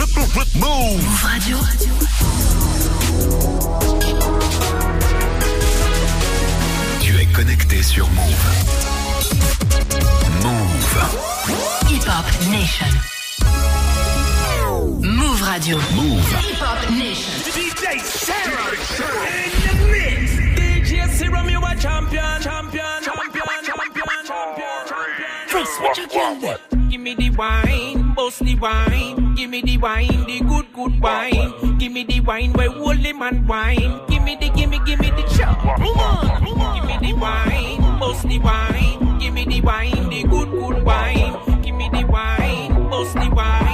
Move 0.00 1.04
Radio. 1.22 1.58
Tu 7.00 7.20
es 7.20 7.26
connecté 7.26 7.82
sur 7.82 8.08
Move. 8.08 8.46
Move. 10.42 11.04
Hip 11.90 12.06
Hop 12.06 12.24
Nation. 12.50 12.86
Move 15.02 15.42
Radio. 15.42 15.76
Move. 15.94 16.24
Hip 16.48 16.62
Hop 16.62 16.90
Nation. 16.92 17.34
DJ 17.52 18.00
Sarah. 18.00 18.72
In 19.68 20.54
the 20.54 21.50
you 21.50 21.60
are 21.60 21.74
champion. 21.74 22.40
Champion. 22.40 23.02
Champion. 23.02 23.42
Champion. 23.66 24.24
Champion. 26.08 26.56
Give 26.88 27.00
me 27.00 27.14
the 27.14 27.30
wine 27.36 27.99
bust 28.14 28.40
the 28.40 28.54
wine. 28.56 29.34
Give 29.34 29.50
me 29.50 29.62
the 29.62 29.78
wine, 29.78 30.24
the 30.26 30.40
good, 30.40 30.72
good 30.72 31.00
wine. 31.00 31.78
Give 31.78 31.92
me 31.92 32.04
the 32.04 32.20
wine, 32.20 32.52
where 32.52 32.70
holy 32.70 33.12
man 33.12 33.46
wine. 33.46 34.00
Give 34.08 34.22
me 34.22 34.36
the, 34.36 34.50
give 34.50 34.70
me, 34.70 34.80
give 34.84 35.00
me 35.00 35.10
the 35.10 35.22
chop. 35.36 35.58
Give 35.78 36.84
me 36.84 37.12
the 37.12 37.18
wine, 37.18 37.98
bust 37.98 38.28
the 38.28 38.38
wine. 38.38 39.18
Give 39.18 39.34
me 39.34 39.44
the 39.44 39.60
wine, 39.60 40.08
the 40.10 40.22
good, 40.24 40.50
good 40.50 40.84
wine. 40.84 41.62
Give 41.62 41.74
me 41.74 41.88
the 41.90 42.06
wine, 42.06 42.90
bust 42.90 43.14
the 43.14 43.30
wine. 43.30 43.69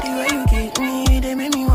body 0.00 0.14
where 0.14 0.32
you 0.32 0.46
get 0.46 0.78
me, 0.80 1.20
they 1.20 1.34
make 1.34 1.54
me 1.54 1.67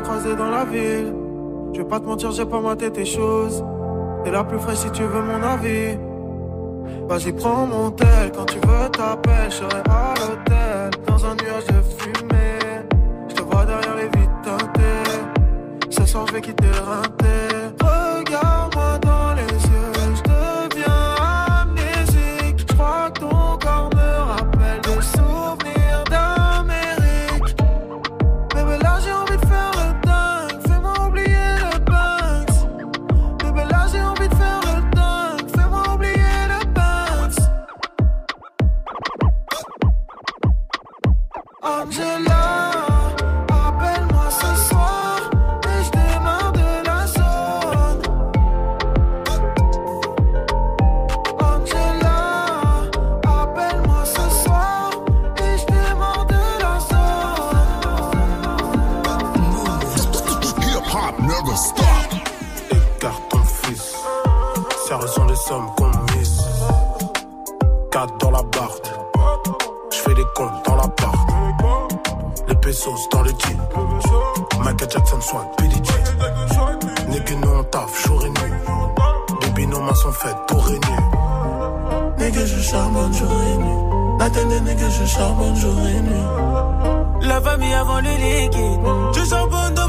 croisé 0.00 0.34
dans 0.36 0.50
la 0.50 0.64
ville. 0.64 1.14
Je 1.72 1.78
vais 1.78 1.88
pas 1.88 2.00
te 2.00 2.04
mentir, 2.04 2.30
j'ai 2.32 2.44
pas 2.44 2.60
maté 2.60 2.90
tes 2.90 3.04
choses. 3.04 3.64
T'es 4.24 4.30
la 4.30 4.44
plus 4.44 4.58
fraîche 4.58 4.78
si 4.78 4.90
tu 4.90 5.02
veux 5.02 5.22
mon 5.22 5.42
avis. 5.42 5.98
Vas-y, 7.08 7.32
prends 7.32 7.66
mon 7.66 7.90
tel, 7.90 8.32
quand 8.34 8.46
tu 8.46 8.58
veux 8.58 8.88
t'appelles, 8.90 9.50
je 9.50 9.56
serai 9.56 9.82
à 9.90 10.14
l'hôtel. 10.20 10.90
Dans 11.06 11.24
un 11.24 11.34
nuage 11.34 11.66
de 11.66 11.82
fumée, 11.98 12.86
je 13.28 13.34
te 13.34 13.42
vois 13.42 13.64
derrière 13.64 13.96
les 13.96 14.18
vitres 14.18 14.42
teintées. 14.42 15.90
Ce 15.90 16.04
soir, 16.06 16.26
je 16.28 16.34
vais 16.34 16.40
quitter 16.40 16.64
somme 65.48 65.70
qu'on 65.76 65.90
mise. 66.16 66.42
4 67.90 68.18
dans 68.18 68.30
la 68.30 68.42
barre. 68.42 68.76
Je 69.92 69.98
fais 69.98 70.14
des 70.14 70.24
comptes 70.34 70.64
dans 70.66 70.76
la 70.76 70.88
part. 70.88 71.26
Les 72.48 72.54
pesos 72.56 73.08
dans 73.12 73.22
le 73.22 73.30
jean. 73.30 73.58
Michael 74.62 74.90
Jackson 74.90 75.20
soigne, 75.20 75.48
PDG. 75.56 75.90
N'est 77.08 77.24
que 77.24 77.34
nous 77.34 77.54
on 77.58 77.64
taf, 77.64 78.06
jour 78.06 78.24
et 78.24 78.30
nuit. 78.30 78.54
Les 79.42 79.50
binômes 79.50 79.94
sont 79.94 80.12
faits 80.12 80.36
pour 80.48 80.64
régner. 80.64 81.00
Nigga, 82.18 82.46
je 82.46 82.60
charbonne 82.60 83.12
jour 83.12 83.30
et 83.30 83.56
nuit. 83.56 83.84
La 84.18 84.60
nigga, 84.60 84.88
je 84.88 85.04
charbonne 85.04 85.56
jour 85.56 85.78
et 85.86 86.00
nuit. 86.00 87.28
La 87.28 87.40
famille 87.40 87.74
avant 87.74 88.00
le 88.00 88.10
liquide. 88.10 88.80
Je 89.14 89.24
charbonne 89.28 89.74
dans 89.74 89.88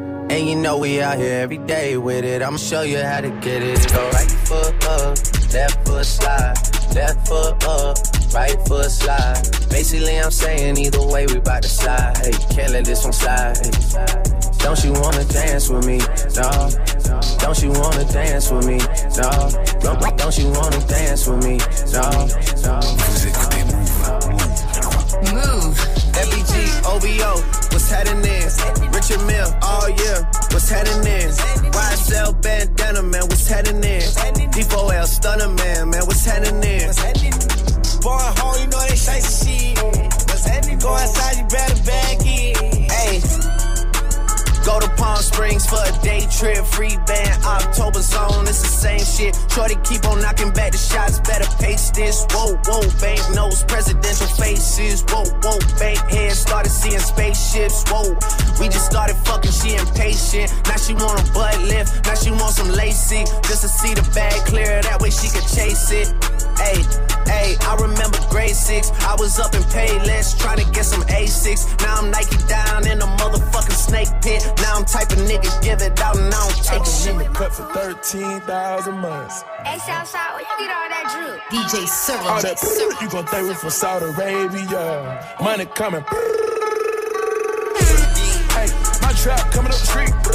And 0.31 0.47
you 0.47 0.55
know 0.55 0.77
we 0.77 1.01
out 1.01 1.17
here 1.17 1.41
every 1.41 1.57
day 1.57 1.97
with 1.97 2.23
it. 2.23 2.41
I'ma 2.41 2.55
show 2.55 2.83
you 2.83 2.99
how 2.99 3.19
to 3.19 3.29
get 3.41 3.61
it. 3.61 3.85
Go 3.91 4.09
right 4.11 4.31
foot 4.31 4.85
up, 4.85 5.17
left 5.53 5.85
foot 5.85 6.05
slide, 6.05 6.55
left 6.95 7.27
foot 7.27 7.61
up, 7.65 7.97
right 8.33 8.57
foot 8.65 8.89
slide. 8.89 9.41
Basically, 9.69 10.17
I'm 10.17 10.31
saying 10.31 10.77
either 10.77 11.05
way 11.05 11.25
we 11.25 11.41
bout 11.41 11.63
to 11.63 11.69
slide. 11.69 12.15
Hey, 12.23 12.31
can't 12.49 12.71
let 12.71 12.85
this 12.85 13.03
one 13.03 13.11
slide. 13.11 13.57
Hey. 13.57 13.71
Don't 14.59 14.81
you 14.85 14.93
wanna 14.93 15.25
dance 15.25 15.67
with 15.67 15.85
me? 15.85 15.97
No. 15.97 16.69
Don't 17.39 17.61
you 17.61 17.71
wanna 17.71 18.05
dance 18.05 18.49
with 18.51 18.65
me? 18.65 18.77
No. 19.17 19.51
Don't, 19.81 20.17
don't 20.17 20.37
you 20.37 20.49
wanna 20.49 20.79
dance 20.87 21.27
with 21.27 21.43
me? 21.43 21.57
No. 21.91 22.07
no. 22.63 22.79
Vous 22.79 23.27
écoutez 23.27 23.65
Move. 23.65 25.33
Move. 25.33 25.90
FBG, 26.13 26.83
OBO, 26.85 27.41
what's 27.71 27.89
happening? 27.89 28.43
Richard 28.91 29.23
Mille, 29.25 29.51
all 29.61 29.89
year, 29.89 30.27
what's 30.51 30.69
happening? 30.69 31.29
YSL 31.71 32.41
bandana, 32.41 33.01
man, 33.03 33.21
what's 33.21 33.47
happening? 33.47 34.01
D4L 34.51 35.07
stunner, 35.07 35.49
man, 35.49 35.89
man, 35.89 36.05
what's 36.05 36.25
happening? 36.25 36.89
Born 38.01 38.19
home, 38.37 38.59
you 38.61 38.67
know 38.67 38.81
they 38.87 38.95
say 38.95 39.21
shit. 39.21 39.61
Go 40.81 40.89
outside, 40.89 41.37
you 41.37 41.43
better 41.43 41.83
bag 41.83 42.00
Palm 45.21 45.33
Springs 45.33 45.65
for 45.67 45.77
a 45.77 45.91
day 46.01 46.25
trip, 46.31 46.65
free 46.65 46.97
band, 47.05 47.43
October 47.45 48.01
zone, 48.01 48.47
it's 48.47 48.61
the 48.61 48.73
same 48.73 49.05
shit. 49.05 49.37
Shorty 49.51 49.75
keep 49.83 50.05
on 50.05 50.19
knocking 50.19 50.51
back 50.51 50.71
the 50.71 50.77
shots, 50.77 51.19
better 51.19 51.45
pace 51.61 51.91
this. 51.91 52.25
Whoa, 52.31 52.57
whoa, 52.65 52.81
bank 52.99 53.21
notes, 53.35 53.63
presidential 53.63 54.27
faces. 54.41 55.03
Whoa, 55.09 55.25
whoa, 55.43 55.59
bank 55.77 55.99
head, 56.09 56.31
started 56.31 56.71
seeing 56.71 56.99
spaceships. 56.99 57.83
Whoa, 57.85 58.17
we 58.59 58.65
just 58.65 58.89
started 58.89 59.15
fucking, 59.27 59.51
she 59.51 59.75
impatient. 59.75 60.49
Now 60.65 60.77
she 60.77 60.93
want 60.95 61.21
a 61.21 61.33
butt 61.33 61.59
lift, 61.61 62.05
now 62.05 62.15
she 62.15 62.31
want 62.31 62.53
some 62.57 62.71
lacy. 62.71 63.23
Just 63.45 63.61
to 63.61 63.69
see 63.69 63.93
the 63.93 64.03
bag 64.15 64.33
clear, 64.49 64.81
that 64.81 65.01
way 65.01 65.11
she 65.11 65.29
could 65.29 65.45
chase 65.45 65.91
it. 65.91 66.09
Hey, 66.61 66.77
hey, 67.25 67.55
I 67.61 67.75
remember 67.81 68.19
grade 68.29 68.55
six. 68.55 68.91
I 69.01 69.15
was 69.17 69.39
up 69.39 69.55
in 69.55 69.63
Payless 69.73 70.37
trying 70.37 70.59
to 70.59 70.71
get 70.71 70.85
some 70.85 71.01
A6. 71.03 71.81
Now 71.81 71.95
I'm 71.97 72.11
Nike 72.11 72.37
down 72.47 72.87
in 72.87 73.01
a 73.01 73.09
motherfucking 73.17 73.79
snake 73.87 74.09
pit. 74.21 74.45
Now 74.57 74.77
I'm 74.77 74.85
type 74.85 75.09
of 75.11 75.17
nigga 75.29 75.49
give 75.63 75.81
it 75.81 75.99
out 75.99 76.17
and 76.17 76.31
I 76.31 76.37
don't 76.37 76.63
take 76.63 76.85
shit. 76.85 77.33
Cut 77.33 77.51
for 77.53 77.65
13,000 77.73 78.93
months. 78.93 79.43
Hey, 79.65 79.79
Southside, 79.79 80.33
where 80.33 80.41
you 80.41 80.55
get 80.59 80.69
all 80.69 80.89
that 80.93 81.05
drip? 81.13 81.41
DJ 81.49 81.87
Syrup. 81.87 82.25
All 82.25 82.41
that 82.41 82.61
you 83.01 83.09
gon' 83.09 83.25
think 83.25 83.47
we 83.47 83.55
from 83.55 83.69
Saudi 83.71 84.05
Arabia. 84.05 85.35
Money 85.41 85.65
coming. 85.65 86.03
Hey, 88.53 88.67
my 89.01 89.11
trap 89.17 89.51
coming 89.51 89.71
up 89.71 89.79
the 89.79 89.87
street. 89.87 90.30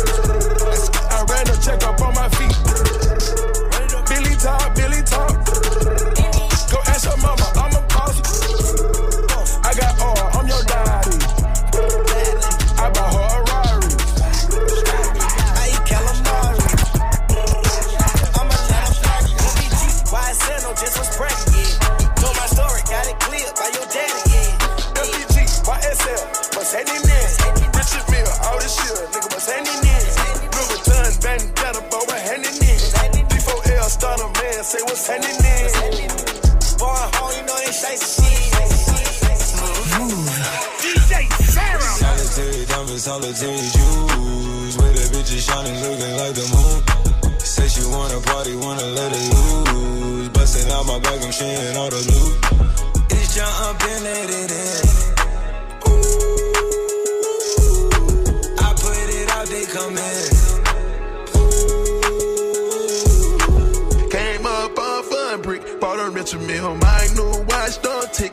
Brick, 65.97 66.07
bought 66.07 66.09
a 66.09 66.11
Richard 66.11 66.43
Mille, 66.43 66.75
my 66.77 67.07
new 67.15 67.45
watch, 67.49 67.81
don't 67.83 68.13
tick. 68.13 68.33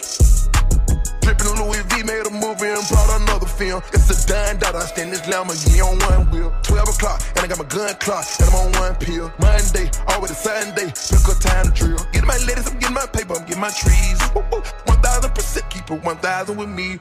Drippin' 1.21 1.55
Louis 1.55 1.81
V, 1.87 2.03
made 2.03 2.25
a 2.27 2.31
movie 2.31 2.67
and 2.67 2.83
brought 2.89 3.21
another 3.21 3.45
film. 3.45 3.81
It's 3.93 4.09
a 4.11 4.27
dime 4.27 4.57
dot, 4.57 4.75
I 4.75 4.85
stand 4.85 5.13
this 5.13 5.21
Lamborghini 5.21 5.79
on 5.79 5.97
one 6.09 6.31
wheel. 6.31 6.53
12 6.63 6.89
o'clock, 6.89 7.21
and 7.35 7.39
I 7.39 7.47
got 7.47 7.59
my 7.59 7.65
gun 7.65 7.95
clock, 7.99 8.25
and 8.39 8.49
I'm 8.49 8.55
on 8.55 8.71
one 8.79 8.95
pill. 8.95 9.31
Monday, 9.39 9.89
always 10.09 10.31
a 10.31 10.35
Sunday, 10.35 10.91
pick 10.91 11.23
a 11.23 11.35
time 11.39 11.71
to 11.71 11.71
drill. 11.71 11.99
Get 12.11 12.25
my 12.25 12.37
ladies, 12.47 12.67
I'm 12.67 12.79
getting 12.79 12.95
my 12.95 13.05
paper, 13.07 13.35
I'm 13.35 13.45
getting 13.45 13.61
my 13.61 13.71
trees. 13.71 14.19
Woo, 14.35 14.43
woo. 14.51 14.61
1000% 14.91 15.69
keep 15.69 15.89
it 15.89 16.03
1000 16.03 16.57
with 16.57 16.69
me. 16.69 16.99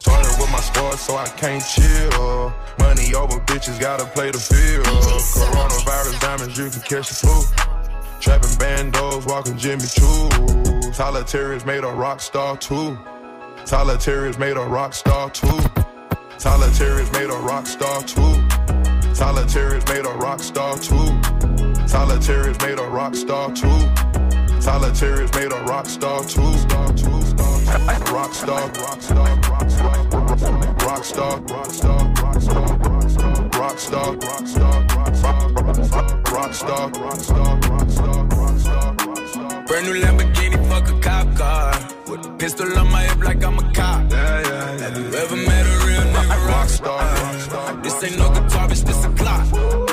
Started 0.00 0.34
with 0.40 0.50
my 0.50 0.60
stars, 0.60 1.00
so 1.00 1.16
I 1.16 1.26
can't 1.36 1.62
chill. 1.62 2.52
Money 2.78 3.14
over 3.14 3.40
bitches, 3.44 3.78
gotta 3.80 4.06
play 4.16 4.30
the 4.30 4.38
field. 4.38 4.86
Coronavirus 4.86 6.20
diamonds, 6.20 6.56
you 6.56 6.70
can 6.70 6.80
catch 6.80 7.08
the 7.08 7.14
flu. 7.14 7.67
Trapping 8.28 8.58
bandos, 8.58 9.26
walking 9.26 9.56
Jimmy 9.56 9.86
Choo. 9.86 10.92
Solitaires 10.92 11.64
made 11.64 11.82
a 11.82 11.88
rock 11.88 12.20
star 12.20 12.58
too. 12.58 12.98
Solitaire 13.64 14.26
is 14.26 14.38
made 14.38 14.58
a 14.58 14.66
rock 14.66 14.92
star 14.92 15.30
too. 15.30 15.58
Solitaire 16.36 17.00
is 17.00 17.10
made 17.12 17.30
a 17.30 17.38
rock 17.38 17.66
star 17.66 18.02
too. 18.02 18.34
Solitaire 19.14 19.78
is 19.78 19.86
made 19.88 20.04
a 20.04 20.12
rock 20.18 20.40
star 20.40 20.76
too. 20.76 21.06
Solitaire 21.88 22.50
is 22.50 22.58
made 22.60 22.78
a 22.78 22.86
rock 22.90 23.14
star 23.14 23.50
too. 23.52 23.80
Solitaire 24.60 25.22
made 25.34 25.50
a 25.50 25.62
rock 25.64 25.86
star 25.86 26.22
too. 26.24 26.52
Star 26.58 26.92
too. 26.92 27.08
Rock 28.12 28.34
star, 28.34 28.68
rock 28.68 29.00
star, 29.00 29.36
rock 29.48 29.70
star, 29.70 30.04
rock 30.04 30.20
star, 30.20 30.76
rock 30.84 31.02
star, 31.02 31.40
rock 31.48 31.70
star, 31.72 32.12
rock 33.56 33.78
star, 33.78 34.12
rock 34.12 34.46
star, 34.46 34.87
rock 36.48 36.54
star. 36.54 36.90
Brand 39.66 39.86
new 39.86 40.00
Lamborghini, 40.00 40.68
fuck 40.68 40.88
a 40.88 41.00
cop 41.00 41.36
car. 41.36 41.72
With 42.08 42.26
a 42.26 42.36
pistol 42.38 42.78
on 42.78 42.90
my 42.90 43.02
hip 43.02 43.22
like 43.22 43.44
I'm 43.44 43.58
a 43.58 43.72
cop. 43.72 44.10
Yeah, 44.10 44.40
yeah, 44.40 44.48
yeah. 44.48 44.78
Have 44.78 44.98
you 44.98 45.18
ever 45.18 45.36
met 45.36 45.66
a 45.66 45.86
real 45.86 46.04
nigga 46.14 46.48
rock 46.48 46.68
star? 46.68 47.82
This 47.82 48.02
ain't 48.04 48.18
no 48.18 48.28
guitar, 48.30 48.68
bitch, 48.68 48.84
this 48.84 49.04
a 49.04 49.10
clock. 49.10 49.87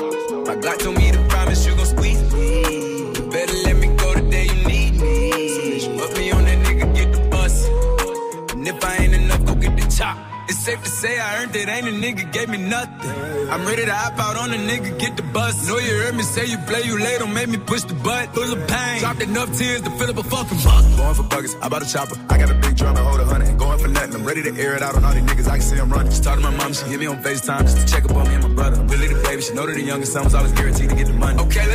Safe 10.66 10.82
to 10.82 10.90
say 10.90 11.20
I 11.20 11.44
earned 11.44 11.56
it, 11.56 11.70
ain't 11.70 11.88
a 11.88 11.92
nigga 11.92 12.34
gave 12.34 12.50
me 12.50 12.58
nothing. 12.58 13.12
I'm 13.52 13.64
ready 13.68 13.86
to 13.86 13.94
hop 13.94 14.18
out 14.18 14.36
on 14.36 14.50
a 14.52 14.58
nigga, 14.58 14.98
get 14.98 15.16
the 15.16 15.22
bus. 15.22 15.68
Know 15.68 15.78
you 15.78 15.94
heard 16.02 16.16
me 16.16 16.24
say 16.24 16.46
you 16.48 16.58
play, 16.66 16.82
you 16.82 16.98
late, 16.98 17.20
don't 17.20 17.36
make 17.36 17.50
me 17.50 17.58
push 17.58 17.84
the 17.84 17.94
butt. 17.94 18.34
Full 18.34 18.52
of 18.52 18.68
pain, 18.68 19.00
dropped 19.00 19.22
enough 19.22 19.56
tears 19.56 19.82
to 19.84 19.92
fill 19.92 20.10
up 20.10 20.18
a 20.18 20.24
fucking 20.24 20.58
buck. 20.66 20.84
Going 20.98 21.16
for 21.20 21.28
buggers, 21.34 21.54
I 21.62 21.70
bought 21.70 21.84
a 21.84 21.90
chopper. 21.94 22.18
I 22.30 22.40
got 22.40 22.50
a 22.50 22.56
big 22.56 22.76
drum 22.78 22.96
to 22.96 23.04
hold 23.04 23.20
a 23.20 23.26
hundred. 23.26 23.60
Going 23.60 23.78
for 23.78 23.90
nothing. 23.90 24.16
I'm 24.16 24.26
ready 24.26 24.42
to 24.42 24.54
air 24.60 24.74
it 24.76 24.82
out 24.82 24.96
on 24.96 25.06
all 25.06 25.14
these 25.14 25.24
niggas. 25.24 25.48
I 25.48 25.58
can 25.58 25.62
see 25.62 25.76
them 25.76 25.92
running. 25.92 26.12
She 26.12 26.22
talked 26.22 26.42
to 26.42 26.50
my 26.50 26.56
mom, 26.58 26.74
she 26.74 26.86
hit 26.86 27.00
me 27.00 27.06
on 27.06 27.22
FaceTime 27.22 27.62
just 27.62 27.78
to 27.78 27.86
check 27.86 28.06
up 28.06 28.16
on 28.16 28.28
me 28.28 28.34
and 28.34 28.44
my 28.44 28.50
brother. 28.50 28.82
Really 28.86 29.08
the 29.14 29.22
baby, 29.22 29.42
she 29.44 29.54
know 29.54 29.68
that 29.68 29.76
the 29.76 29.84
youngest 29.84 30.14
son 30.14 30.24
was 30.24 30.34
always 30.34 30.54
guaranteed 30.54 30.90
to 30.90 30.96
get 30.96 31.06
the 31.06 31.14
money. 31.14 31.38
Okay, 31.44 31.68
let's 31.68 31.75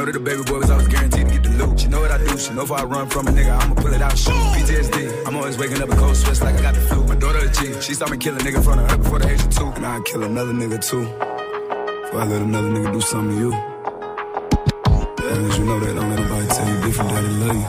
know 0.00 0.06
that 0.06 0.12
the 0.12 0.20
baby 0.20 0.42
boy 0.44 0.58
was 0.58 0.70
always 0.70 0.88
guaranteed 0.88 1.26
to 1.26 1.32
get 1.32 1.42
the 1.42 1.50
loot. 1.50 1.80
She 1.80 1.88
know 1.88 2.00
what 2.00 2.10
I 2.10 2.18
do, 2.18 2.38
she 2.38 2.54
know 2.54 2.62
if 2.62 2.72
I 2.72 2.84
run 2.84 3.08
from 3.10 3.28
a 3.28 3.30
nigga, 3.30 3.52
I'ma 3.60 3.74
pull 3.74 3.92
it 3.92 4.00
out, 4.00 4.16
shoot. 4.16 4.32
PTSD, 4.32 5.26
I'm 5.26 5.36
always 5.36 5.58
waking 5.58 5.82
up 5.82 5.90
a 5.90 5.96
cold 5.96 6.16
sweats 6.16 6.40
like 6.42 6.54
I 6.54 6.62
got 6.62 6.74
the 6.74 6.80
flu. 6.80 7.04
My 7.04 7.16
daughter 7.16 7.40
a 7.40 7.50
G, 7.52 7.80
she 7.82 7.92
saw 7.94 8.08
me 8.08 8.16
kill 8.16 8.34
a 8.34 8.38
nigga 8.38 8.56
in 8.56 8.62
front 8.62 8.80
of 8.80 8.90
her 8.90 8.96
before 8.96 9.18
the 9.18 9.28
age 9.30 9.42
of 9.42 9.50
two. 9.50 9.66
And 9.66 9.84
I'd 9.86 10.04
kill 10.06 10.22
another 10.22 10.52
nigga 10.52 10.78
too. 10.80 11.04
Before 11.04 12.20
I 12.20 12.26
let 12.32 12.42
another 12.42 12.70
nigga 12.70 12.92
do 12.92 13.00
something 13.00 13.36
to 13.36 13.42
you. 13.44 13.52
As 13.52 15.36
long 15.36 15.50
as 15.50 15.58
you 15.58 15.64
know 15.64 15.80
that, 15.80 15.94
don't 15.94 16.10
let 16.10 16.18
nobody 16.18 16.46
tell 16.48 16.68
you 16.70 16.80
different 16.86 17.10
that 17.10 17.22
they 17.22 17.34
love 17.44 17.56
you. 17.56 17.66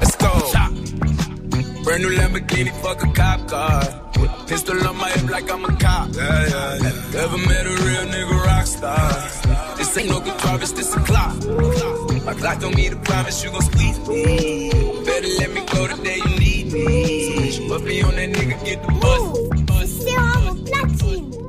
Let's 0.00 0.16
go. 0.16 0.30
Brand 1.84 2.02
new 2.02 2.12
Lamborghini, 2.16 2.72
fuck 2.80 3.02
a 3.02 3.12
cop 3.12 3.48
car. 3.48 3.80
With 4.18 4.30
a 4.30 4.44
pistol 4.46 4.88
on 4.88 4.96
my 4.96 5.10
hip 5.10 5.30
like 5.30 5.50
I'm 5.52 5.64
a 5.64 5.76
cop. 5.76 6.08
Yeah, 6.14 6.48
yeah, 6.48 6.76
yeah. 6.76 6.88
Have 6.88 7.14
you 7.14 7.20
ever 7.20 7.38
met 7.38 7.66
a 7.66 7.74
real 7.84 8.06
nigga 8.14 8.44
rock 8.46 8.66
star? 8.66 9.40
This 9.90 10.04
ain't 10.04 10.10
no 10.10 10.20
guitar, 10.20 10.56
bitch, 10.56 10.76
this 10.76 10.94
a 10.94 11.00
clock. 11.00 11.34
My 12.24 12.32
Glock 12.34 12.60
told 12.60 12.76
me 12.76 12.88
to 12.90 12.94
promise 12.94 13.42
you 13.42 13.50
gon' 13.50 13.62
squeeze 13.62 13.98
me. 14.06 14.70
Better 15.04 15.26
let 15.40 15.50
me 15.50 15.62
go 15.66 15.88
the 15.88 16.00
day 16.04 16.18
you 16.18 16.38
need 16.38 16.72
me. 16.72 17.26
So 17.26 17.40
bitch, 17.42 17.68
put 17.68 17.82
me 17.82 18.00
on 18.02 18.14
that 18.14 18.30
nigga, 18.30 18.64
get 18.64 18.86
the 18.86 18.92
bus. 19.02 19.40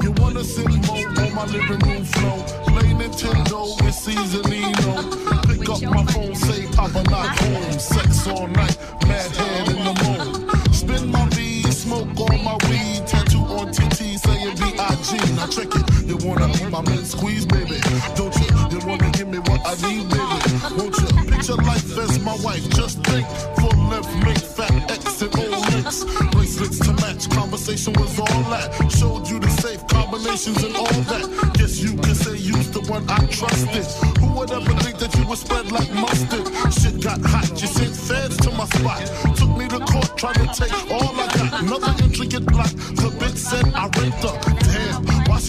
You 0.04 0.12
wanna 0.14 0.44
sit 0.44 0.68
more 0.88 1.08
on 1.24 1.36
my 1.36 1.46
living 1.46 1.88
room 1.88 2.04
floor? 2.04 2.44
Play 2.66 2.90
Nintendo 2.98 3.80
with 3.86 3.94
Seasonino. 3.94 5.06
Pick 5.46 5.70
up 5.70 5.82
my 5.94 6.04
phone, 6.12 6.34
say 6.34 6.66
Papa 6.76 7.04
not 7.12 7.38
home. 7.38 7.74
Sex 7.74 8.26
all 8.26 8.48
night, 8.48 8.76
mad 9.06 9.36
head 9.36 9.70
in 9.70 9.84
the 9.86 9.94
moon. 10.02 10.74
Spin 10.74 11.12
my 11.12 11.30
V, 11.30 11.62
smoke 11.72 12.08
on 12.20 12.44
my 12.44 12.58
weed. 12.68 13.06
Tattoo 13.06 13.38
on 13.38 13.72
TT 13.72 14.18
saying 14.18 14.56
B.I.G. 14.56 15.36
Now 15.36 15.46
check 15.46 15.76
it. 15.76 15.91
You 16.12 16.18
wanna 16.28 16.52
be 16.52 16.66
my 16.66 16.82
man 16.82 17.06
squeeze, 17.06 17.46
baby? 17.46 17.80
Don't 18.16 18.36
you? 18.36 18.48
You 18.70 18.86
wanna 18.86 19.10
give 19.12 19.30
me 19.30 19.38
what 19.48 19.62
I 19.64 19.76
need, 19.88 20.10
baby? 20.10 20.76
Won't 20.76 20.98
you? 21.00 21.08
Picture 21.32 21.56
life 21.56 21.98
as 21.98 22.20
my 22.20 22.36
wife. 22.44 22.70
Just 22.72 23.00
think, 23.06 23.26
full 23.56 23.80
left, 23.88 24.14
make 24.26 24.38
fat 24.38 24.92
and 24.92 25.02
all 25.38 25.62
links. 25.72 26.04
Bracelets 26.32 26.80
to 26.80 26.94
match, 27.00 27.30
conversation 27.30 27.94
was 27.94 28.20
all 28.20 28.44
that. 28.52 28.92
Showed 28.92 29.30
you 29.30 29.40
the 29.40 29.50
safe 29.62 29.88
combinations 29.88 30.62
and 30.64 30.76
all 30.76 31.00
that. 31.08 31.54
Guess 31.54 31.80
you 31.80 31.96
can 31.96 32.16
say 32.16 32.36
you's 32.36 32.70
the 32.72 32.82
one 32.92 33.10
I 33.10 33.26
trusted. 33.28 33.86
Who 34.20 34.34
would 34.34 34.52
ever 34.52 34.74
think 34.84 34.98
that 35.00 35.16
you 35.16 35.26
would 35.28 35.38
spread 35.38 35.72
like 35.72 35.92
mustard? 35.94 36.46
Shit 36.74 37.02
got 37.02 37.22
hot, 37.22 37.50
you 37.52 37.68
sent 37.68 37.96
feds 37.96 38.36
to 38.44 38.52
my 38.52 38.66
spot. 38.66 39.00
Took 39.38 39.56
me 39.56 39.68
to 39.70 39.80
court, 39.80 40.18
tried 40.18 40.36
to 40.36 40.48
take 40.60 40.74
all 40.92 41.16
I 41.16 41.28
got. 41.38 41.62
Another 41.64 41.94
intricate 42.04 42.46
block. 42.46 42.72
The 43.00 43.10
bitch 43.20 43.38
said 43.38 43.66
I 43.74 43.86
raped 44.00 44.24
her. 44.28 44.51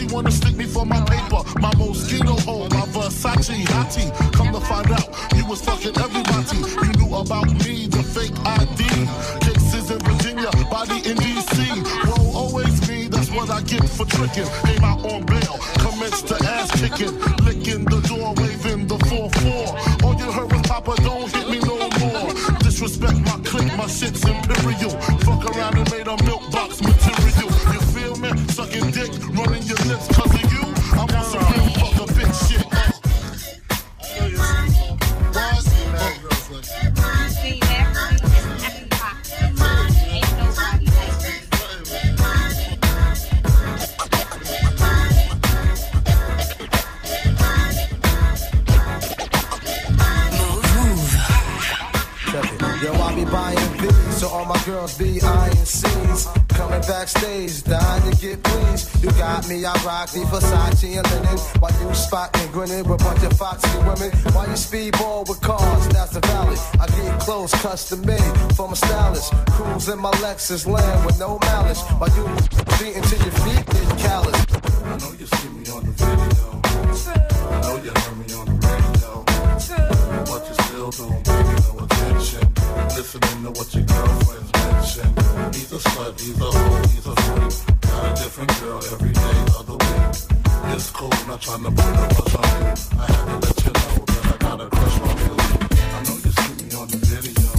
She 0.02 0.12
wanna 0.12 0.32
stick 0.32 0.56
me 0.56 0.64
for 0.64 0.84
my 0.84 1.00
paper? 1.04 1.42
My 1.60 1.72
mosquito 1.76 2.34
hole, 2.42 2.66
oh, 2.68 2.74
my 2.74 2.86
Versace 2.90 3.62
hottie. 3.70 4.10
Come 4.32 4.52
to 4.52 4.60
find 4.60 4.90
out, 4.90 5.08
you 5.36 5.46
was 5.46 5.62
fucking 5.62 5.96
everybody. 5.96 6.58
You 6.58 6.92
knew 6.98 7.14
about 7.14 7.46
me, 7.62 7.86
the 7.86 8.02
fake 8.02 8.34
ID. 8.44 8.82
Cases 9.46 9.92
in 9.92 9.98
Virginia, 10.00 10.50
body 10.68 10.98
in 11.08 11.16
DC. 11.18 11.86
Whoa, 12.08 12.36
always 12.36 12.88
me, 12.88 13.06
that's 13.06 13.30
what 13.30 13.48
I 13.50 13.60
get 13.62 13.88
for 13.88 14.04
tricking. 14.06 14.50
Came 14.66 14.82
out 14.82 15.04
on 15.06 15.24
bail, 15.24 15.54
commenced 15.78 16.26
to 16.28 16.36
ass 16.50 16.72
kicking. 16.80 17.14
Licking 17.46 17.84
the 17.84 18.00
door, 18.10 18.34
waving 18.38 18.88
the 18.88 18.98
4-4. 19.06 20.02
All 20.02 20.14
you 20.18 20.32
heard 20.32 20.50
was 20.50 20.62
Papa, 20.62 20.96
don't 21.02 21.30
hit 21.30 21.48
me 21.48 21.60
no 21.60 21.78
more. 21.78 22.34
Disrespect 22.58 23.18
my 23.20 23.38
clique, 23.44 23.76
my 23.76 23.86
shit's 23.86 24.24
imperial. 24.26 24.98
Fuck 25.22 25.46
around 25.54 25.78
and 25.78 25.88
made 25.92 26.08
a 26.08 26.16
milk 26.24 26.41
I 59.64 59.74
rock 59.84 60.10
the 60.10 60.20
Versace 60.26 60.98
and 60.98 61.06
linen. 61.12 61.38
While 61.60 61.72
you 61.80 61.94
spotting, 61.94 62.50
grinning 62.50 62.88
with 62.88 63.00
a 63.00 63.04
bunch 63.04 63.22
of 63.22 63.32
foxy 63.38 63.78
women. 63.78 64.10
While 64.34 64.48
you 64.48 64.58
speedball 64.58 65.28
with 65.28 65.40
cars, 65.40 65.88
that's 65.88 66.12
the 66.12 66.20
valley. 66.20 66.56
I 66.80 66.86
get 66.86 67.20
clothes 67.20 67.52
custom 67.62 68.04
made 68.04 68.32
from 68.56 68.72
a 68.72 68.76
stylist. 68.76 69.32
Cruise 69.50 69.88
in 69.88 69.98
my 70.00 70.10
Lexus 70.22 70.66
land 70.66 71.06
with 71.06 71.18
no 71.20 71.38
malice. 71.38 71.80
While 71.98 72.10
you 72.16 72.24
beating 72.78 73.02
to 73.02 73.16
your 73.16 73.34
feet, 73.44 73.66
get 73.66 73.98
callous. 73.98 74.38
I 74.84 74.96
know 74.98 75.12
you 75.20 75.26
see 75.26 75.48
me 75.50 75.64
on 75.70 75.84
the 75.86 75.92
video. 76.00 76.46
I 77.50 77.60
know 77.62 77.76
you 77.84 77.92
heard 77.94 78.16
me 78.18 78.26
on 78.34 78.46
the 78.46 78.56
radio. 78.66 79.24
But 80.26 80.42
you 80.48 80.54
still 80.64 80.90
don't 80.90 81.24
pay 81.24 81.42
me 81.46 81.54
no 81.70 81.84
attention. 81.84 82.44
Listening 82.96 83.38
to 83.44 83.50
what 83.54 83.68
your 83.74 83.84
girlfriends 83.84 84.50
mention. 84.58 85.08
He's 85.54 85.72
a 85.72 85.78
slut, 85.78 86.18
he's 86.18 86.40
a 86.40 86.50
hoe, 86.50 86.82
he's 86.88 87.06
a 87.06 87.14
freak. 87.14 87.71
Got 87.92 88.18
a 88.18 88.22
different 88.22 88.60
girl 88.60 88.78
every 88.78 89.12
day 89.12 89.36
of 89.58 89.66
the 89.66 89.76
week. 89.76 90.74
It's 90.74 90.90
cool, 90.90 91.10
not 91.28 91.42
trying 91.42 91.62
to 91.64 91.70
put 91.70 91.84
a 91.84 92.08
rush 92.08 92.34
on 92.36 92.62
you. 92.62 92.72
I 92.98 93.06
had 93.12 93.24
to 93.28 93.36
let 93.44 93.56
you 93.64 93.72
know 93.72 94.04
that 94.06 94.24
I 94.32 94.36
got 94.38 94.60
a 94.62 94.66
crush 94.70 95.00
on 95.00 95.18
you. 95.18 95.34
I 95.76 96.02
know 96.04 96.16
you 96.24 96.32
see 96.32 96.54
me 96.64 96.74
on 96.74 96.88
the 96.88 96.96
video. 96.96 97.51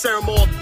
ceremony. 0.00 0.59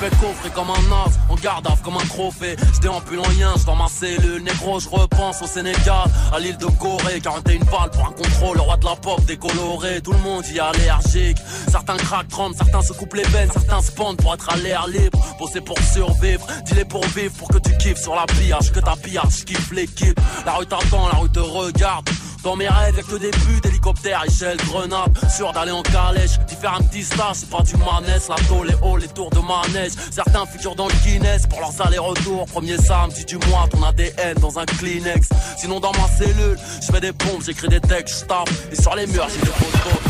épais 0.00 0.16
coffré 0.16 0.50
comme 0.50 0.70
un 0.70 0.92
as, 0.92 1.32
en 1.32 1.34
garde 1.36 1.68
comme 1.82 1.96
un 1.96 2.06
trophée. 2.06 2.56
Je 2.74 2.80
déambule 2.80 3.20
en 3.20 3.28
lien, 3.38 3.54
je 3.58 3.64
dans 3.64 3.76
ma 3.76 3.88
cellule 3.88 4.42
négro, 4.42 4.80
je 4.80 4.88
repense 4.88 5.42
au 5.42 5.46
Sénégal, 5.46 6.04
à 6.32 6.38
l'île 6.38 6.56
de 6.56 6.66
Corée. 6.66 7.20
41 7.20 7.58
balles 7.58 7.90
pour 7.90 8.06
un 8.06 8.12
contrôle, 8.12 8.56
le 8.56 8.62
roi 8.62 8.76
de 8.76 8.84
la 8.84 8.96
pop 8.96 9.24
décoloré. 9.24 10.00
Tout 10.00 10.12
le 10.12 10.18
monde 10.18 10.44
y 10.46 10.56
est 10.56 10.60
allergique. 10.60 11.38
Certains 11.68 11.96
craquent, 11.96 12.28
tremblent, 12.28 12.56
certains 12.56 12.82
se 12.82 12.92
coupent 12.92 13.14
les 13.14 13.24
veines, 13.24 13.50
certains 13.52 13.82
se 13.82 13.92
pendent 13.92 14.16
pour 14.16 14.34
être 14.34 14.50
à 14.50 14.56
l'air 14.56 14.86
libre. 14.88 15.18
Bosser 15.38 15.60
pour 15.60 15.78
survivre, 15.78 16.46
dis-les 16.64 16.84
pour 16.84 17.04
vivre, 17.06 17.34
pour 17.38 17.48
que 17.48 17.58
tu 17.58 17.76
kiffes 17.78 18.00
sur 18.00 18.14
la 18.14 18.26
pillage, 18.26 18.72
que 18.72 18.80
ta 18.80 18.96
pillage, 18.96 19.44
kiffe 19.44 19.70
l'équipe. 19.72 20.18
La 20.46 20.52
rue 20.52 20.66
t'attend, 20.66 21.08
la 21.08 21.18
rue 21.18 21.30
te 21.30 21.40
regarde. 21.40 22.08
Dans 22.42 22.56
mes 22.56 22.68
rêves, 22.68 22.96
y'a 22.96 23.02
que 23.02 23.16
des 23.16 23.30
buts 23.30 23.60
d'hélicoptère, 23.62 24.24
échelle, 24.26 24.56
grenade. 24.58 25.12
Sûr 25.30 25.52
d'aller 25.52 25.72
en 25.72 25.82
calèche, 25.82 26.38
différents 26.48 26.82
petits 26.82 27.04
stages, 27.04 27.36
c'est 27.36 27.50
pas 27.50 27.62
du 27.62 27.76
manège, 27.76 28.22
la 28.28 28.36
tôle, 28.48 28.68
les 28.68 28.76
hauts, 28.82 28.96
les 28.96 29.08
tours 29.08 29.30
de 29.30 29.40
manège. 29.40 29.92
Certains 30.10 30.46
figurent 30.46 30.74
dans 30.74 30.88
le 30.88 30.94
Guinness 31.04 31.46
pour 31.46 31.60
leurs 31.60 31.86
allers-retours. 31.86 32.46
Premier 32.46 32.78
samedi 32.78 33.24
du 33.26 33.36
mois, 33.48 33.68
ton 33.70 33.82
ADN 33.82 34.38
dans 34.40 34.58
un 34.58 34.64
Kleenex. 34.64 35.28
Sinon, 35.58 35.80
dans 35.80 35.92
ma 35.92 36.08
cellule, 36.08 36.58
je 36.80 36.92
fais 36.92 37.00
des 37.00 37.12
pompes, 37.12 37.42
j'écris 37.44 37.68
des 37.68 37.80
textes, 37.80 38.20
je 38.20 38.24
tape. 38.26 38.48
Et 38.72 38.80
sur 38.80 38.94
les 38.94 39.06
murs, 39.06 39.28
j'ai 39.28 39.40
des 39.40 39.46
photos. 39.46 40.00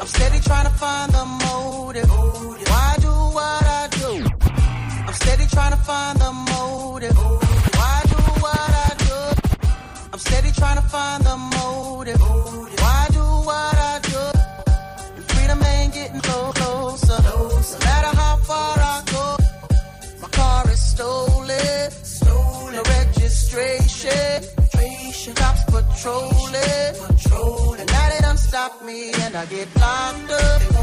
I'm 0.00 0.08
steady 0.08 0.40
trying 0.40 0.68
find 0.74 1.12
the. 1.12 1.24
Why 1.94 2.96
do 3.00 3.08
what 3.08 3.62
I 3.64 3.88
do? 3.90 4.24
I'm 5.06 5.14
steady 5.14 5.46
trying 5.46 5.70
to 5.70 5.78
find 5.78 6.18
the 6.18 6.32
motive. 6.32 7.33
me 28.84 29.10
and 29.12 29.34
I 29.34 29.46
get 29.46 29.68
locked 29.76 30.30
up. 30.30 30.74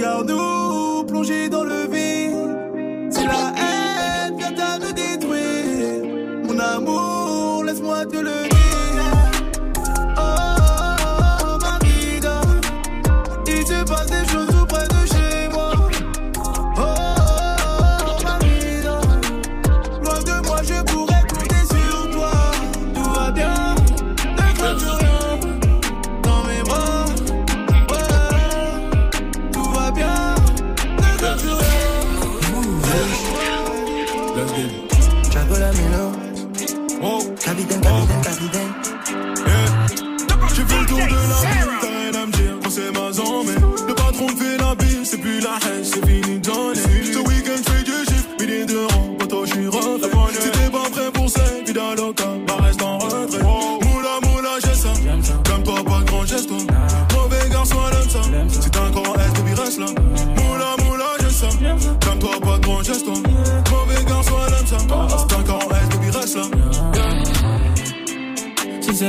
Regarde-nous 0.00 1.04
plonger 1.04 1.50
dans 1.50 1.62
le 1.62 1.79
Le 43.88 43.94
patron 43.94 44.28
fait 44.28 44.56
la 44.58 44.74
bise, 44.74 45.04
c'est 45.04 45.18
plus 45.18 45.40
la 45.40 45.58
haine, 45.66 45.84
c'est 45.84 46.04
fini 46.06 46.38
de 46.38 46.50
Ce 46.50 47.18
week-end, 47.18 47.62
je 47.64 47.70
fais 47.72 47.82
du 47.82 48.04
chiffre, 48.06 48.28
milliers 48.40 48.66
de 48.66 48.78
rangs, 48.78 49.16
quand 49.30 49.44
je 49.46 49.52
suis 49.52 49.66
refait. 49.66 50.40
Si 50.40 50.50
t'es 50.50 50.70
pas 50.70 50.90
prêt 50.90 51.10
pour 51.12 51.28
cette 51.28 51.66
vie 51.66 51.72
d'aloca, 51.72 52.24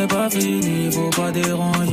n'est 0.01 0.07
pas 0.07 0.29
fini, 0.29 0.91
faut 0.91 1.09
pas 1.09 1.31
déranger. 1.31 1.91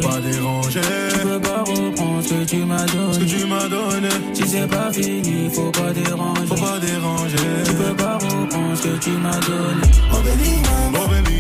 Tu 1.12 1.18
peux 1.26 1.40
pas 1.40 1.62
reprendre 1.62 2.22
ce 2.22 2.28
que 2.28 2.44
tu 2.44 2.56
m'as 2.64 2.86
donné. 2.86 3.12
Ce 3.12 3.18
que 3.18 3.24
tu 3.24 3.46
m'as 3.46 3.68
donné. 3.68 4.08
Si 4.32 4.48
c'est 4.48 4.66
pas 4.66 4.92
fini, 4.92 5.50
faut 5.52 5.70
pas 5.70 5.92
déranger. 5.92 6.46
Faut 6.46 6.54
pas 6.54 6.78
déranger. 6.78 7.36
Tu 7.64 7.74
peux 7.74 7.96
pas 7.96 8.14
reprendre 8.14 8.76
ce 8.76 8.82
que 8.82 8.98
tu 8.98 9.10
m'as 9.10 9.40
donné. 9.40 9.82
Oh 10.12 10.16
baby 10.24 10.50
mama, 10.62 10.98
oh 11.04 11.08
baby. 11.08 11.38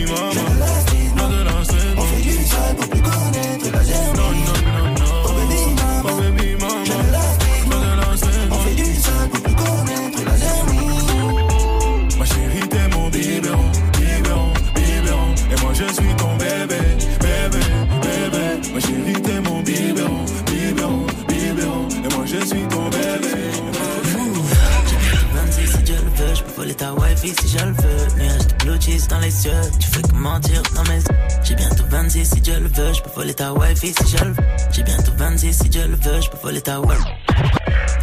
Mentir 30.38 30.62
J'ai 31.42 31.54
bientôt 31.54 31.84
26 31.90 32.24
si 32.24 32.42
je 32.44 32.52
le 32.52 32.68
veux, 32.68 32.92
je 32.92 33.02
peux 33.02 33.10
voler 33.14 33.34
ta 33.34 33.52
wifi 33.52 33.88
si 33.88 34.16
je 34.16 34.24
le 34.24 34.30
veux. 34.30 34.44
J'ai 34.70 34.82
bientôt 34.82 35.12
26 35.16 35.52
si 35.52 35.72
je 35.72 35.80
le 35.80 35.96
veux, 35.96 36.20
je 36.20 36.42
voler 36.42 36.60
ta 36.60 36.80
wifi. 36.80 37.04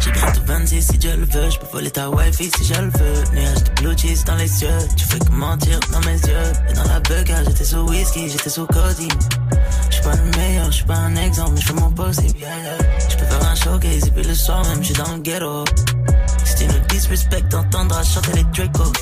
J'ai 0.00 0.10
bientôt 0.12 0.40
26 0.46 0.82
si 0.82 1.00
je 1.00 1.08
le 1.08 1.24
veux, 1.24 1.50
je 1.50 1.58
peux 1.58 1.66
voler 1.72 1.90
ta 1.90 2.10
wifi 2.10 2.50
si 2.56 2.64
je 2.64 2.80
le 2.80 2.90
veux. 2.90 3.34
Nuage 3.34 3.64
de 3.64 3.82
blue 3.82 3.98
cheese 3.98 4.24
dans 4.24 4.34
les 4.36 4.62
yeux, 4.62 4.78
tu 4.96 5.04
fais 5.04 5.18
que 5.18 5.30
mentir 5.30 5.80
dans 5.92 6.00
mes 6.00 6.18
yeux. 6.18 6.52
Et 6.70 6.72
dans 6.74 6.84
la 6.84 7.00
bugger, 7.00 7.42
j'étais 7.46 7.64
sous 7.64 7.88
whisky, 7.88 8.28
j'étais 8.28 8.50
sous 8.50 8.66
codeine. 8.66 9.08
J'suis 9.90 10.02
pas 10.02 10.16
le 10.16 10.36
meilleur, 10.36 10.70
j'suis 10.72 10.84
pas 10.84 10.96
un 10.96 11.16
exemple, 11.16 11.52
mais 11.54 11.60
j'fais 11.60 11.74
mon 11.74 11.90
possible. 11.90 12.38
Yeah, 12.38 12.48
yeah. 12.48 13.08
J'peux 13.08 13.24
faire 13.24 13.48
un 13.48 13.54
showcase 13.54 14.06
et 14.06 14.10
puis 14.10 14.24
le 14.24 14.34
soir 14.34 14.62
même, 14.64 14.82
j'suis 14.82 14.94
dans 14.94 15.12
le 15.12 15.20
ghetto. 15.20 15.64
Si 16.44 16.54
tu 16.56 16.66
nous 16.66 16.86
disrespect, 16.88 17.48
t'entendras 17.48 18.02
chanter 18.02 18.32
les 18.34 18.44
Draco. 18.44 18.92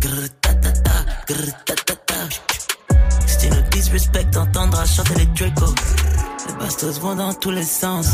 Grrr, 0.00 0.28
ta, 0.40 0.54
ta, 0.54 0.72
ta, 0.72 1.34
ta. 1.66 1.71
Disrespect, 3.92 4.30
t'entendras 4.30 4.86
chanter 4.86 5.14
les 5.16 5.26
Draco. 5.26 5.66
Les 6.48 6.54
bastos 6.54 6.98
vont 6.98 7.14
dans 7.14 7.34
tous 7.34 7.50
les 7.50 7.62
sens. 7.62 8.06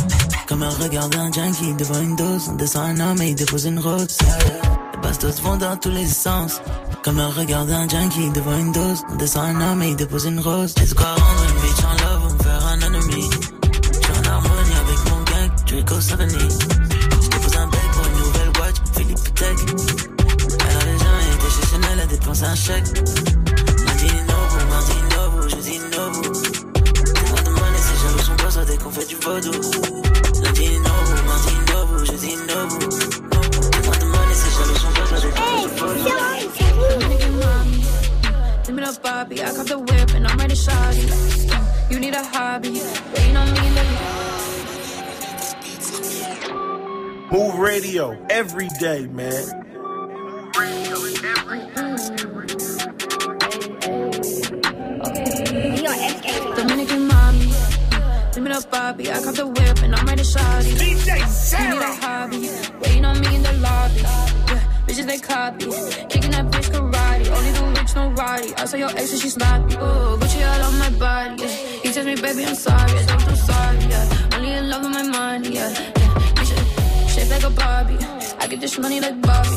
Comme 0.48 0.64
un 0.64 0.70
regard 0.70 1.08
d'un 1.08 1.30
junkie 1.30 1.72
devant 1.74 2.00
une 2.00 2.16
dose. 2.16 2.48
On 2.48 2.54
descend 2.54 2.98
un 2.98 3.00
homme 3.00 3.22
et 3.22 3.28
il 3.28 3.36
dépose 3.36 3.64
une 3.66 3.78
rose. 3.78 4.18
Les 4.92 5.00
bastos 5.00 5.40
vont 5.40 5.56
dans 5.56 5.76
tous 5.76 5.90
les 5.90 6.08
sens. 6.08 6.60
Comme 7.04 7.20
un 7.20 7.28
regard 7.28 7.64
d'un 7.66 7.88
junkie 7.88 8.28
devant 8.30 8.58
une 8.58 8.72
dose. 8.72 9.04
On 9.08 9.14
descend 9.14 9.54
un 9.54 9.60
homme 9.70 9.82
et 9.82 9.90
il 9.90 9.96
dépose 9.96 10.24
une 10.24 10.40
rose. 10.40 10.74
Laisse 10.78 10.94
quoi 10.94 11.14
rendre 11.14 11.44
une 11.48 11.60
bitch 11.60 11.84
en 11.84 11.92
love 11.92 12.26
ou 12.26 12.42
faire 12.42 12.66
un 12.66 12.80
ennemi. 12.80 13.30
J'suis 14.02 14.12
en 14.18 14.32
harmonie 14.32 14.78
avec 14.82 14.98
mon 15.10 15.22
gang, 15.30 15.50
Draco 15.68 16.00
70. 16.00 16.58
J'dépose 17.22 17.56
un 17.56 17.68
bec 17.68 17.80
pour 17.92 18.04
une 18.04 18.18
nouvelle 18.18 18.48
watch, 18.58 18.76
Philippe 18.96 19.34
Tech. 19.34 19.58
Alors 20.70 20.82
les 20.86 20.98
gens 20.98 21.18
étaient 21.36 21.52
chez 21.54 21.66
Chanel 21.70 22.00
à 22.00 22.06
dépenser 22.06 22.44
un 22.44 22.54
chèque. 22.56 23.27
Pas 29.16 29.40
dès 29.40 29.50
qu'on 29.50 29.62
fait 29.62 29.80
du 29.80 29.96
vaudou. 29.96 30.02
Lundi 30.42 30.68
Novo, 30.78 31.14
mardi 31.26 31.54
Novo, 31.72 32.04
jeudi 32.04 32.36
Novo. 32.36 32.78
Tellement 32.78 33.98
de 33.98 34.04
money, 34.04 34.34
ces 34.34 34.50
jaloux 34.58 34.76
sont 34.76 34.92
pas 34.92 35.06
dès 35.20 35.30
qu'on 35.30 35.42
fait 35.46 35.62
du 35.62 35.68
vaudou. 35.78 36.04
Dominican. 37.00 37.28
Give 38.64 38.74
me 38.74 38.80
the 38.82 39.00
Bobby, 39.02 39.42
I 39.42 39.52
got 39.54 39.66
the 39.66 39.78
whip 39.78 40.14
and 40.14 40.26
I'm 40.26 40.36
ready 40.38 40.54
to 40.54 40.60
shot 40.60 40.94
it. 40.94 41.10
You 41.90 41.98
need 41.98 42.14
a 42.14 42.22
hobby, 42.22 42.80
waiting 43.14 43.36
on 43.36 43.50
me 43.52 43.66
in 43.66 43.74
the 43.74 43.84
Move 47.30 47.58
radio 47.58 48.16
every 48.30 48.68
day, 48.80 49.06
man. 49.06 49.57
The 58.58 58.66
Bobby, 58.72 59.08
I 59.08 59.22
got 59.22 59.36
the 59.36 59.46
whip 59.46 59.82
and 59.84 59.94
I'm 59.94 60.04
ready 60.04 60.24
to 60.24 60.24
shot. 60.24 60.64
DJ 60.64 61.22
You 61.60 61.70
need 61.70 61.80
a 61.80 61.94
hobby, 62.02 62.50
waiting 62.80 63.04
on 63.04 63.20
me 63.20 63.36
in 63.36 63.42
the 63.44 63.52
lobby. 63.52 64.00
Yeah, 64.00 64.84
bitches 64.84 65.06
they 65.06 65.18
copy, 65.18 65.66
kicking 66.08 66.32
that 66.32 66.46
bitch 66.50 66.68
karate. 66.74 67.30
Only 67.30 67.52
the 67.52 67.64
rich 67.78 67.94
no 67.94 68.10
roddy. 68.10 68.52
I 68.56 68.64
saw 68.64 68.76
your 68.76 68.90
ex 68.90 69.12
and 69.12 69.20
she 69.20 69.28
sloppy. 69.28 69.74
Ooh, 69.76 70.18
Gucci 70.18 70.42
all 70.42 70.62
on 70.66 70.76
my 70.76 70.90
body. 70.90 71.42
Yeah. 71.42 71.48
He 71.84 71.92
tells 71.92 72.06
me, 72.06 72.16
baby, 72.16 72.46
I'm 72.46 72.56
sorry. 72.56 72.98
I 72.98 73.06
don't 73.06 73.22
feel 73.22 73.36
sorry. 73.36 73.78
Yeah, 73.78 74.34
only 74.34 74.50
in 74.50 74.68
love 74.68 74.82
with 74.82 74.92
my 74.92 75.02
money. 75.04 75.54
Yeah, 75.54 75.70
yeah. 75.70 76.42
Should 76.42 76.58
uh, 76.58 77.06
shape 77.06 77.30
like 77.30 77.44
a 77.44 77.50
Barbie. 77.50 77.98
I 78.40 78.48
get 78.48 78.60
this 78.60 78.76
money 78.76 78.98
like 78.98 79.22
Bobby. 79.22 79.56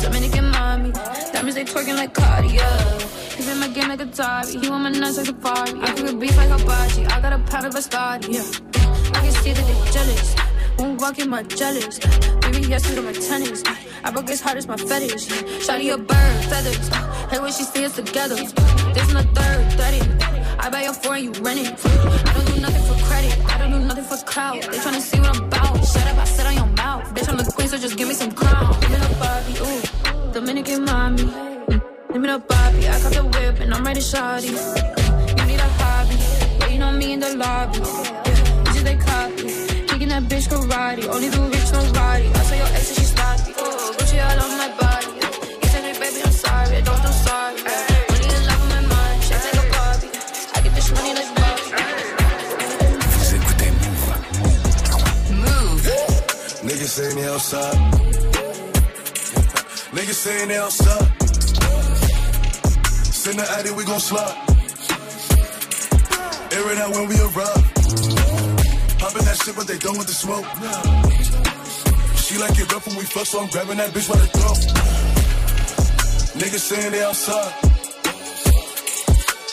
Dominican 0.00 0.48
mommy, 0.48 0.92
diamonds 1.32 1.56
they 1.56 1.64
twerking 1.64 1.96
like 1.96 2.14
Cardi. 2.14 2.48
Yeah. 2.48 3.23
He 3.36 3.44
been 3.44 3.58
my 3.58 3.68
game 3.68 3.88
like 3.88 4.00
a 4.00 4.06
Atari. 4.06 4.62
He 4.62 4.70
want 4.70 4.84
my 4.84 4.90
nuts 4.90 5.18
like 5.18 5.28
a 5.28 5.32
party. 5.32 5.72
I 5.80 5.92
cook 5.92 6.20
beef 6.20 6.36
like 6.36 6.50
a 6.50 6.58
hibachi. 6.58 7.06
I 7.06 7.20
got 7.20 7.32
a 7.32 7.38
powder 7.50 7.68
Biscotti. 7.68 8.32
Yeah. 8.32 9.16
I 9.16 9.20
can 9.22 9.32
see 9.32 9.52
that 9.52 9.66
they 9.66 9.92
jealous. 9.92 10.36
Won't 10.78 11.00
walk 11.00 11.18
in 11.18 11.28
my 11.28 11.42
jealous. 11.42 11.98
Baby, 11.98 12.68
yes, 12.68 12.82
to 12.94 13.02
my 13.02 13.12
tennis. 13.12 13.62
I 14.04 14.10
broke 14.10 14.28
his 14.28 14.40
heart, 14.40 14.56
it's 14.56 14.68
my 14.68 14.76
fetish. 14.76 15.26
Shotty 15.66 15.92
a 15.92 15.98
bird, 15.98 16.44
feathers. 16.44 16.88
Hey, 17.30 17.40
when 17.40 17.52
she 17.52 17.64
see 17.64 17.84
us 17.84 17.96
together. 17.96 18.36
This 18.36 19.08
in 19.08 19.16
the 19.16 19.26
third, 19.34 19.72
30. 19.72 20.34
I 20.58 20.70
buy 20.70 20.82
your 20.82 20.94
foreign, 20.94 21.24
you 21.24 21.32
rent 21.42 21.60
it. 21.60 21.86
I 21.86 22.32
don't 22.34 22.46
do 22.54 22.60
nothing 22.60 22.82
for 22.82 23.04
credit. 23.04 23.38
I 23.46 23.58
don't 23.58 23.72
do 23.72 23.80
nothing 23.80 24.04
for 24.04 24.16
clout. 24.24 24.62
They 24.62 24.78
tryna 24.78 25.00
see 25.00 25.18
what 25.20 25.36
I'm 25.36 25.44
about. 25.44 25.84
Shut 25.84 26.06
up, 26.06 26.18
I 26.18 26.24
sit 26.24 26.46
on 26.46 26.54
your 26.54 26.66
mouth. 26.66 27.14
Bitch, 27.14 27.28
I'm 27.28 27.36
the 27.36 27.50
queen, 27.50 27.68
so 27.68 27.78
just 27.78 27.96
give 27.96 28.08
me 28.08 28.14
some 28.14 28.32
crown. 28.32 28.78
Me 28.80 28.86
the 28.86 29.16
Bobby, 29.18 29.54
ooh. 29.66 30.32
Dominican 30.32 30.84
mommy. 30.84 31.63
Give 32.14 32.22
me 32.22 32.28
the 32.28 32.38
Bobby, 32.38 32.86
I 32.86 33.02
got 33.02 33.12
the 33.12 33.24
whip 33.24 33.58
and 33.58 33.74
I'm 33.74 33.84
ready 33.84 33.98
shawty. 33.98 34.46
You 34.46 35.44
need 35.46 35.58
a 35.58 35.68
hobby, 35.82 36.16
waiting 36.60 36.82
on 36.84 36.96
me 36.96 37.12
in 37.14 37.18
the 37.18 37.34
lobby. 37.34 37.78
Yeah, 37.78 38.62
bitches 38.62 38.84
they 38.84 38.94
copy, 38.94 39.42
kicking 39.88 40.10
that 40.10 40.22
bitch 40.30 40.46
karate. 40.46 41.08
Only 41.08 41.28
the 41.28 41.40
rich 41.50 41.72
no 41.72 41.80
roddy. 41.98 42.28
I 42.30 42.42
saw 42.46 42.54
your 42.54 42.70
ex 42.78 42.86
and 42.90 42.98
she 42.98 43.04
sloppy. 43.10 43.50
Ooh, 43.50 43.98
Gucci 43.98 44.22
all 44.22 44.40
on 44.46 44.58
my 44.62 44.70
body. 44.78 45.10
You 45.58 45.68
tell 45.74 45.82
me, 45.82 45.92
baby, 45.98 46.22
I'm 46.22 46.30
sorry, 46.30 46.76
I 46.76 46.82
don't 46.86 47.02
do 47.02 47.10
sorry. 47.26 47.58
Only 47.58 48.26
in 48.30 48.46
love 48.46 48.60
with 48.62 48.70
my 48.70 48.82
mind, 48.94 49.18
shit 49.26 49.42
like 49.42 49.58
a 49.58 49.66
Barbie. 49.74 50.10
I 50.54 50.58
get 50.62 50.72
this 50.78 50.88
money 50.94 51.12
like 51.18 51.30
Bobby. 51.34 51.66
Vous 53.10 53.30
écoutez 53.34 53.72
Move. 53.82 54.06
Move. 55.42 55.86
Niggas 56.62 56.92
saying 56.94 57.16
they 57.16 57.26
outside. 57.26 57.78
Niggas 59.90 60.18
saying 60.22 60.46
they 60.46 60.58
outside. 60.58 61.13
Send 63.24 63.38
the 63.38 63.50
addy, 63.52 63.70
we 63.70 63.84
gon' 63.86 64.00
slide. 64.00 64.36
Air 66.52 66.72
it 66.72 66.76
out 66.76 66.90
when 66.92 67.08
we 67.08 67.16
arrive. 67.16 67.64
Poppin' 69.00 69.24
that 69.24 69.40
shit, 69.42 69.56
but 69.56 69.66
they 69.66 69.78
done 69.78 69.96
with 69.96 70.08
the 70.08 70.12
smoke. 70.12 70.44
She 72.20 72.36
like 72.36 72.52
it 72.60 72.70
rough 72.70 72.86
when 72.86 72.98
we 72.98 73.04
fuck, 73.04 73.24
so 73.24 73.40
I'm 73.40 73.48
grabbing 73.48 73.78
that 73.78 73.92
bitch 73.94 74.10
by 74.12 74.18
the 74.20 74.26
throat. 74.26 74.60
Niggas 76.36 76.64
saying 76.68 76.92
they 76.92 77.02
outside. 77.02 77.52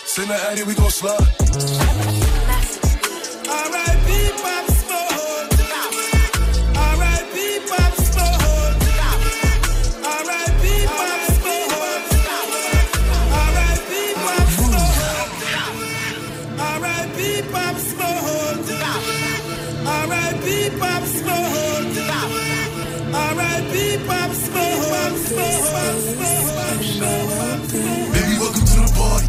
Send 0.04 0.30
the 0.30 0.36
addy, 0.52 0.64
we 0.64 0.76
gon' 0.76 0.92
slide. 0.92 1.32
R.I.P. 3.48 4.41
Pop 17.52 17.76
Smoke. 17.78 18.70
R.I.P. 19.86 20.70
Pop 20.80 21.04
Smoke. 21.04 21.98
R.I.P. 23.14 23.74
Pop 24.08 24.32
Smoke. 24.32 24.92
Baby, 28.14 28.36
welcome 28.40 28.66
to 28.66 28.80
the 28.80 28.92
party. 28.96 29.28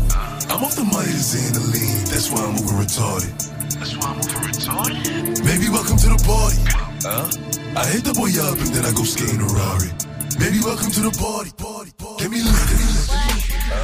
I'm 0.52 0.62
off 0.64 0.74
the 0.76 0.84
money 0.84 1.12
to 1.12 1.22
Xandaline. 1.32 2.10
That's 2.10 2.30
why 2.30 2.40
I'm 2.44 2.52
moving 2.52 2.78
retarded. 2.78 3.32
That's 3.78 3.96
why 3.96 4.06
I'm 4.10 4.16
moving 4.16 4.42
retarded. 4.50 5.44
Baby, 5.44 5.68
welcome 5.70 5.96
to 5.96 6.08
the 6.08 6.20
party. 6.22 6.58
Huh? 7.02 7.26
I 7.74 7.86
hit 7.86 8.04
the 8.04 8.14
boy 8.14 8.30
up 8.46 8.58
and 8.58 8.70
then 8.74 8.84
I 8.84 8.92
go 8.92 9.02
skate 9.02 9.32
in 9.34 9.40
a 9.40 9.46
Rari. 9.46 9.90
Baby, 10.38 10.60
welcome 10.64 10.90
to 10.90 11.00
the 11.00 11.12
party. 11.18 11.50
party, 11.58 11.90
party. 11.98 12.22
Give 12.22 12.30
me 12.30 12.42
lit, 12.42 12.54
give 12.70 12.78
me 12.78 12.86
lit. 12.86 13.08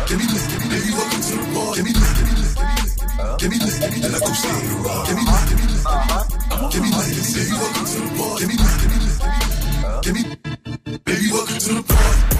Give 0.09 0.19
me 0.19 0.27
lit, 0.31 0.47
give 0.51 0.61
me 0.63 0.67
lit. 0.69 0.83
Baby, 0.83 0.91
welcome 0.95 1.23
to 1.23 1.35
the 1.39 1.47
party. 1.55 1.77
Give 1.77 1.87
me 1.87 1.93
lit, 1.99 2.15
give 2.19 2.27
me 2.27 2.33
lit. 2.33 2.38
Give 3.19 3.51
me 3.51 3.59
lit, 3.59 3.81
give 3.81 3.91
me 3.91 3.99
lit. 3.99 4.13
Then 4.13 4.15
I 4.15 4.19
go 4.21 4.33
skate 4.33 4.63
in 4.63 4.71
a 4.71 4.79
Rari. 4.79 5.07
Give 5.09 5.17
me 5.19 5.25
lit, 5.27 5.43
give 5.49 5.59
me 5.59 5.67
lit. 5.67 5.83
Give 6.71 6.83
me 6.83 6.91
lit, 6.95 7.09
baby, 7.35 7.55
welcome 7.59 7.85
to 7.85 7.99
the 7.99 8.11
party. 8.15 8.39
Give 8.39 8.49
me 8.49 8.57
lit, 8.63 8.75
give 8.79 8.91
me 8.93 8.99
lit. 9.05 9.19
Give 10.03 10.15
me, 10.15 10.23
baby, 11.05 11.27
welcome 11.33 11.59
to 11.59 11.75
the 11.75 11.83
party. 11.83 12.38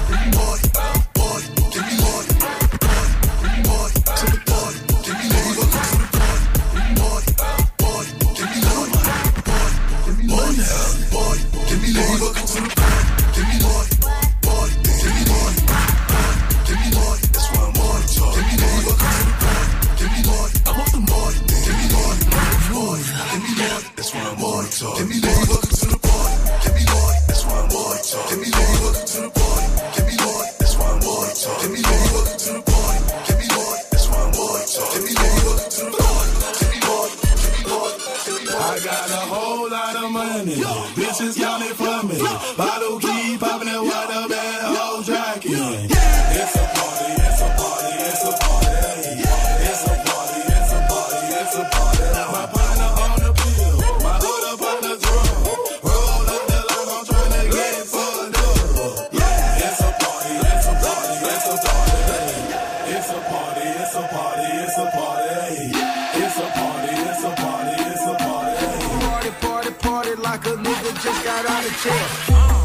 like 70.17 70.47
a 70.47 70.51
nigga 70.51 71.03
just 71.03 71.25
got 71.25 71.45
out 71.45 71.65
of 71.65 71.73
jail. 71.83 72.58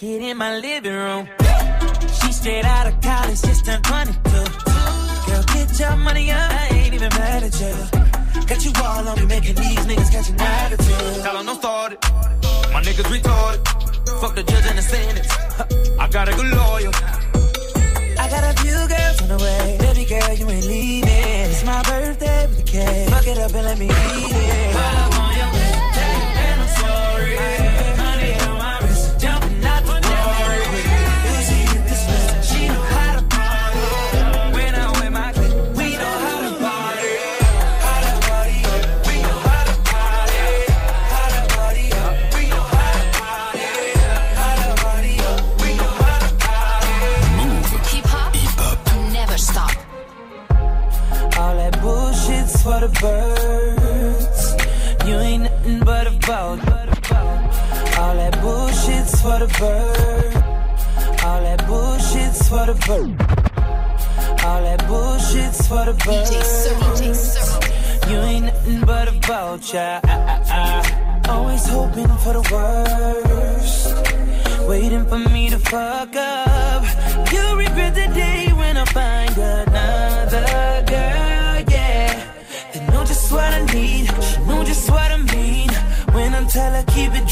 Naked 0.00 0.22
in 0.22 0.36
my 0.36 0.58
living 0.58 0.92
room. 0.92 1.28
She 2.20 2.32
straight 2.32 2.64
out 2.64 2.86
of 2.86 3.00
college, 3.00 3.40
just 3.42 3.64
turned 3.64 3.84
22. 3.84 4.30
Girl, 5.26 5.42
get 5.54 5.80
your 5.80 5.96
money 5.96 6.30
up, 6.30 6.50
I 6.50 6.68
ain't 6.72 6.94
even 6.94 7.08
mad 7.10 7.42
at 7.42 7.60
you. 7.60 8.46
Got 8.46 8.64
you 8.64 8.72
all 8.82 9.08
on 9.08 9.18
me, 9.18 9.26
making 9.26 9.56
these 9.56 9.86
niggas 9.86 10.10
catch 10.10 10.28
an 10.30 10.40
attitude. 10.40 11.22
Tell 11.22 11.36
'em 11.36 11.46
don't 11.46 11.58
start 11.58 11.92
it. 11.92 11.98
My 12.72 12.80
niggas 12.82 13.08
retarded. 13.14 13.60
Fuck 14.20 14.34
the 14.34 14.42
judge 14.42 14.66
and 14.66 14.78
the 14.78 14.82
sentence. 14.82 15.28
I 15.98 16.08
got 16.08 16.28
a 16.28 16.32
good 16.32 16.50
lawyer. 16.58 16.92
I 18.22 18.26
got 18.34 18.44
a 18.50 18.54
few 18.62 18.78
girls 18.94 19.22
on 19.22 19.28
the 19.34 19.38
way. 19.44 19.76
Baby 19.80 20.04
girl, 20.04 20.32
you 20.40 20.46
ain't 20.50 20.66
leaving. 20.66 21.50
It's 21.50 21.64
my 21.64 21.82
birthday 21.82 22.46
with 22.46 22.60
a 22.60 22.62
cake. 22.62 23.08
Fuck 23.10 23.26
it 23.26 23.38
up 23.38 23.54
and 23.54 23.64
let 23.68 23.78
me 23.78 23.86
eat 23.86 24.36
it. 24.36 24.74
While 24.74 24.96
I'm 25.02 25.20
on 25.22 25.36
your 25.40 25.57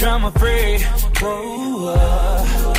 drama 0.06 0.30
free. 0.38 0.78
Whoa, 1.20 2.75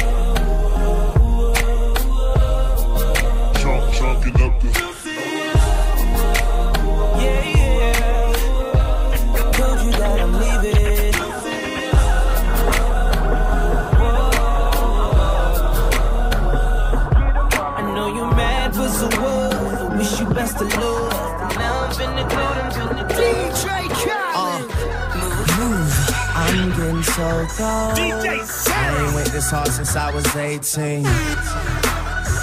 DJ 27.57 28.27
I 28.69 29.03
ain't 29.03 29.15
went 29.15 29.31
this 29.31 29.49
hard 29.49 29.69
since 29.69 29.95
I 29.95 30.11
was 30.13 30.23
18. 30.35 31.03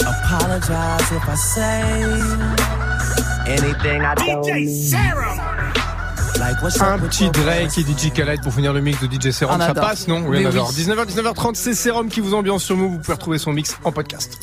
Apologize 0.00 1.12
if 1.12 1.28
I 1.28 1.34
say 1.36 1.82
anything 3.46 4.02
I 4.02 4.14
don't 4.16 4.44
mean. 4.44 4.90
Like 6.40 6.60
what's 6.62 6.80
Un 6.80 6.98
petit 6.98 7.30
Drake 7.30 7.78
et 7.78 7.82
DJ 7.82 8.12
Khaled 8.12 8.42
pour 8.42 8.52
finir 8.52 8.72
le 8.72 8.80
mix 8.80 9.00
de 9.00 9.06
DJ 9.06 9.30
Serum. 9.30 9.54
On 9.60 9.64
Ça 9.64 9.72
passe, 9.72 10.08
non? 10.08 10.24
Oui, 10.26 10.38
on 10.38 10.40
oui. 10.40 10.46
adore. 10.46 10.72
19h, 10.72 11.06
19h30, 11.06 11.54
c'est 11.54 11.74
Serum 11.74 12.08
qui 12.08 12.18
vous 12.20 12.34
ambiance 12.34 12.64
sur 12.64 12.76
Move. 12.76 12.94
Vous 12.94 12.98
pouvez 12.98 13.14
retrouver 13.14 13.38
son 13.38 13.52
mix 13.52 13.76
en 13.84 13.92
podcast. 13.92 14.40